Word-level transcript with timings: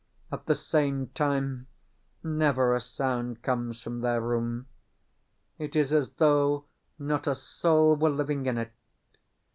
At 0.31 0.47
the 0.47 0.55
same 0.55 1.09
time, 1.09 1.67
never 2.23 2.73
a 2.73 2.81
sound 2.81 3.43
comes 3.43 3.79
from 3.83 4.01
their 4.01 4.19
room. 4.19 4.65
It 5.59 5.75
is 5.75 5.93
as 5.93 6.13
though 6.13 6.65
not 6.97 7.27
a 7.27 7.35
soul 7.35 7.95
were 7.95 8.09
living 8.09 8.47
in 8.47 8.57
it. 8.57 8.73